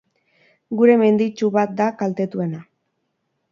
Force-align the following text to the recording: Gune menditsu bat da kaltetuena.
Gune 0.79 0.95
menditsu 1.01 1.51
bat 1.59 1.77
da 1.83 1.91
kaltetuena. 2.01 2.65